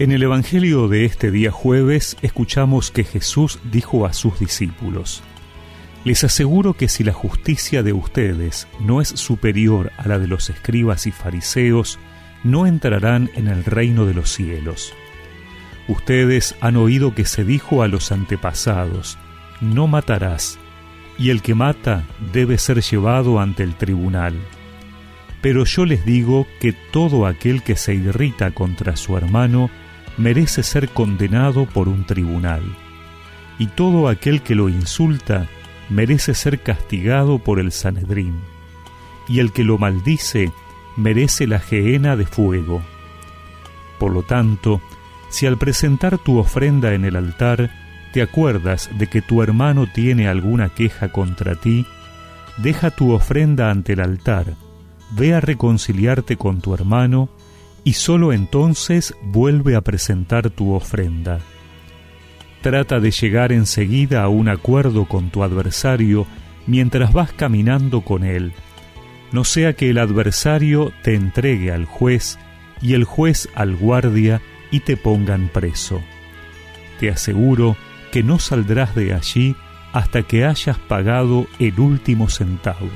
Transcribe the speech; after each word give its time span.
En 0.00 0.12
el 0.12 0.22
Evangelio 0.22 0.86
de 0.86 1.04
este 1.04 1.32
día 1.32 1.50
jueves 1.50 2.16
escuchamos 2.22 2.92
que 2.92 3.02
Jesús 3.02 3.58
dijo 3.64 4.06
a 4.06 4.12
sus 4.12 4.38
discípulos, 4.38 5.24
Les 6.04 6.22
aseguro 6.22 6.74
que 6.74 6.88
si 6.88 7.02
la 7.02 7.12
justicia 7.12 7.82
de 7.82 7.92
ustedes 7.92 8.68
no 8.78 9.00
es 9.00 9.08
superior 9.08 9.90
a 9.96 10.06
la 10.06 10.20
de 10.20 10.28
los 10.28 10.50
escribas 10.50 11.08
y 11.08 11.10
fariseos, 11.10 11.98
no 12.44 12.68
entrarán 12.68 13.28
en 13.34 13.48
el 13.48 13.64
reino 13.64 14.06
de 14.06 14.14
los 14.14 14.30
cielos. 14.30 14.94
Ustedes 15.88 16.54
han 16.60 16.76
oído 16.76 17.16
que 17.16 17.24
se 17.24 17.44
dijo 17.44 17.82
a 17.82 17.88
los 17.88 18.12
antepasados, 18.12 19.18
No 19.60 19.88
matarás, 19.88 20.60
y 21.18 21.30
el 21.30 21.42
que 21.42 21.56
mata 21.56 22.04
debe 22.32 22.58
ser 22.58 22.82
llevado 22.82 23.40
ante 23.40 23.64
el 23.64 23.74
tribunal. 23.74 24.36
Pero 25.40 25.64
yo 25.64 25.84
les 25.84 26.04
digo 26.04 26.46
que 26.60 26.72
todo 26.72 27.26
aquel 27.26 27.64
que 27.64 27.74
se 27.74 27.94
irrita 27.94 28.52
contra 28.52 28.94
su 28.94 29.16
hermano, 29.16 29.70
merece 30.18 30.62
ser 30.62 30.88
condenado 30.90 31.66
por 31.66 31.88
un 31.88 32.04
tribunal, 32.04 32.62
y 33.58 33.66
todo 33.68 34.08
aquel 34.08 34.42
que 34.42 34.54
lo 34.54 34.68
insulta 34.68 35.46
merece 35.88 36.34
ser 36.34 36.60
castigado 36.60 37.38
por 37.38 37.58
el 37.58 37.72
Sanedrín, 37.72 38.34
y 39.28 39.40
el 39.40 39.52
que 39.52 39.64
lo 39.64 39.78
maldice 39.78 40.52
merece 40.96 41.46
la 41.46 41.60
gehenna 41.60 42.16
de 42.16 42.26
fuego. 42.26 42.82
Por 43.98 44.12
lo 44.12 44.22
tanto, 44.22 44.80
si 45.30 45.46
al 45.46 45.58
presentar 45.58 46.18
tu 46.18 46.38
ofrenda 46.38 46.94
en 46.94 47.04
el 47.04 47.16
altar 47.16 47.70
te 48.12 48.22
acuerdas 48.22 48.90
de 48.98 49.06
que 49.06 49.22
tu 49.22 49.42
hermano 49.42 49.86
tiene 49.86 50.28
alguna 50.28 50.70
queja 50.70 51.10
contra 51.12 51.54
ti, 51.54 51.86
deja 52.56 52.90
tu 52.90 53.12
ofrenda 53.12 53.70
ante 53.70 53.92
el 53.92 54.00
altar, 54.00 54.54
ve 55.10 55.34
a 55.34 55.40
reconciliarte 55.40 56.36
con 56.36 56.60
tu 56.60 56.74
hermano, 56.74 57.28
y 57.84 57.94
sólo 57.94 58.32
entonces 58.32 59.14
vuelve 59.22 59.76
a 59.76 59.80
presentar 59.80 60.50
tu 60.50 60.72
ofrenda. 60.72 61.40
Trata 62.62 63.00
de 63.00 63.10
llegar 63.10 63.52
enseguida 63.52 64.22
a 64.22 64.28
un 64.28 64.48
acuerdo 64.48 65.06
con 65.06 65.30
tu 65.30 65.42
adversario 65.42 66.26
mientras 66.66 67.12
vas 67.12 67.32
caminando 67.32 68.02
con 68.02 68.24
él, 68.24 68.52
no 69.32 69.44
sea 69.44 69.74
que 69.74 69.90
el 69.90 69.98
adversario 69.98 70.92
te 71.02 71.14
entregue 71.14 71.70
al 71.70 71.84
juez 71.84 72.38
y 72.80 72.94
el 72.94 73.04
juez 73.04 73.48
al 73.54 73.76
guardia 73.76 74.40
y 74.70 74.80
te 74.80 74.96
pongan 74.96 75.48
preso. 75.48 76.00
Te 76.98 77.10
aseguro 77.10 77.76
que 78.10 78.22
no 78.22 78.38
saldrás 78.38 78.94
de 78.94 79.12
allí 79.12 79.54
hasta 79.92 80.22
que 80.22 80.44
hayas 80.44 80.78
pagado 80.78 81.46
el 81.58 81.78
último 81.78 82.28
centavo. 82.28 82.88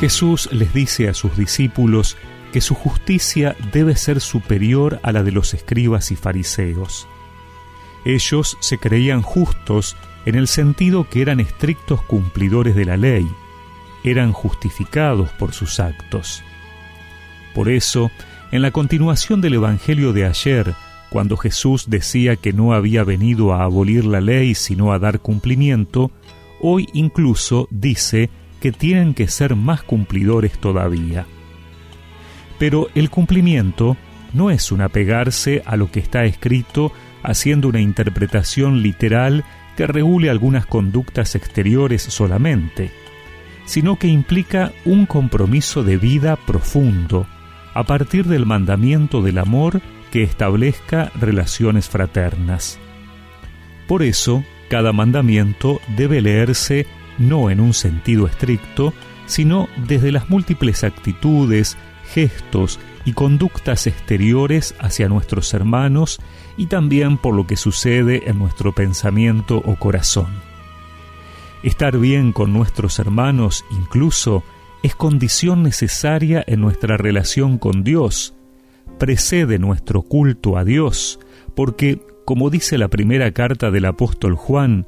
Jesús 0.00 0.48
les 0.52 0.74
dice 0.74 1.08
a 1.08 1.14
sus 1.14 1.36
discípulos 1.36 2.16
que 2.52 2.60
su 2.60 2.74
justicia 2.74 3.56
debe 3.72 3.96
ser 3.96 4.20
superior 4.20 5.00
a 5.02 5.12
la 5.12 5.22
de 5.22 5.32
los 5.32 5.54
escribas 5.54 6.10
y 6.10 6.16
fariseos. 6.16 7.06
Ellos 8.04 8.56
se 8.60 8.78
creían 8.78 9.22
justos 9.22 9.96
en 10.26 10.34
el 10.34 10.46
sentido 10.46 11.08
que 11.08 11.22
eran 11.22 11.40
estrictos 11.40 12.02
cumplidores 12.02 12.74
de 12.74 12.84
la 12.84 12.96
ley, 12.96 13.26
eran 14.04 14.32
justificados 14.32 15.30
por 15.30 15.52
sus 15.52 15.80
actos. 15.80 16.42
Por 17.54 17.68
eso, 17.68 18.10
en 18.52 18.62
la 18.62 18.70
continuación 18.70 19.40
del 19.40 19.54
Evangelio 19.54 20.12
de 20.12 20.26
ayer, 20.26 20.74
cuando 21.08 21.36
Jesús 21.36 21.84
decía 21.88 22.36
que 22.36 22.52
no 22.52 22.74
había 22.74 23.04
venido 23.04 23.54
a 23.54 23.64
abolir 23.64 24.04
la 24.04 24.20
ley 24.20 24.54
sino 24.54 24.92
a 24.92 24.98
dar 24.98 25.20
cumplimiento, 25.20 26.10
hoy 26.60 26.88
incluso 26.92 27.68
dice 27.70 28.30
que 28.64 28.72
tienen 28.72 29.12
que 29.12 29.28
ser 29.28 29.56
más 29.56 29.82
cumplidores 29.82 30.56
todavía. 30.56 31.26
Pero 32.58 32.88
el 32.94 33.10
cumplimiento 33.10 33.98
no 34.32 34.50
es 34.50 34.72
un 34.72 34.80
apegarse 34.80 35.62
a 35.66 35.76
lo 35.76 35.90
que 35.90 36.00
está 36.00 36.24
escrito 36.24 36.90
haciendo 37.22 37.68
una 37.68 37.82
interpretación 37.82 38.80
literal 38.80 39.44
que 39.76 39.86
regule 39.86 40.30
algunas 40.30 40.64
conductas 40.64 41.34
exteriores 41.34 42.04
solamente, 42.04 42.90
sino 43.66 43.98
que 43.98 44.08
implica 44.08 44.72
un 44.86 45.04
compromiso 45.04 45.84
de 45.84 45.98
vida 45.98 46.36
profundo, 46.36 47.26
a 47.74 47.84
partir 47.84 48.24
del 48.24 48.46
mandamiento 48.46 49.20
del 49.20 49.36
amor 49.36 49.82
que 50.10 50.22
establezca 50.22 51.12
relaciones 51.20 51.90
fraternas. 51.90 52.78
Por 53.86 54.02
eso, 54.02 54.42
cada 54.70 54.94
mandamiento 54.94 55.82
debe 55.98 56.22
leerse 56.22 56.86
no 57.18 57.50
en 57.50 57.60
un 57.60 57.74
sentido 57.74 58.26
estricto, 58.26 58.92
sino 59.26 59.68
desde 59.86 60.12
las 60.12 60.28
múltiples 60.28 60.84
actitudes, 60.84 61.76
gestos 62.12 62.78
y 63.04 63.12
conductas 63.12 63.86
exteriores 63.86 64.74
hacia 64.78 65.08
nuestros 65.08 65.52
hermanos 65.54 66.20
y 66.56 66.66
también 66.66 67.18
por 67.18 67.34
lo 67.34 67.46
que 67.46 67.56
sucede 67.56 68.28
en 68.28 68.38
nuestro 68.38 68.72
pensamiento 68.72 69.58
o 69.64 69.76
corazón. 69.76 70.28
Estar 71.62 71.98
bien 71.98 72.32
con 72.32 72.52
nuestros 72.52 72.98
hermanos 72.98 73.64
incluso 73.70 74.44
es 74.82 74.94
condición 74.94 75.62
necesaria 75.62 76.44
en 76.46 76.60
nuestra 76.60 76.98
relación 76.98 77.56
con 77.56 77.84
Dios, 77.84 78.34
precede 78.98 79.58
nuestro 79.58 80.02
culto 80.02 80.58
a 80.58 80.64
Dios, 80.64 81.18
porque, 81.54 82.02
como 82.26 82.50
dice 82.50 82.76
la 82.76 82.88
primera 82.88 83.32
carta 83.32 83.70
del 83.70 83.86
apóstol 83.86 84.34
Juan, 84.34 84.86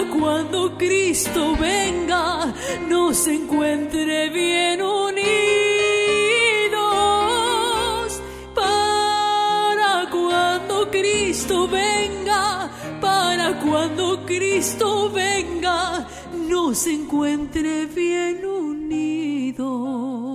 cuando 0.07 0.77
Cristo 0.77 1.55
venga 1.59 2.53
nos 2.87 3.27
encuentre 3.27 4.29
bien 4.29 4.81
unidos. 4.81 5.19
Para 8.55 10.09
cuando 10.09 10.89
Cristo 10.89 11.67
venga, 11.67 12.69
para 13.01 13.59
cuando 13.59 14.25
Cristo 14.25 15.09
venga 15.11 16.07
nos 16.47 16.87
encuentre 16.87 17.85
bien 17.85 18.45
unidos. 18.45 20.28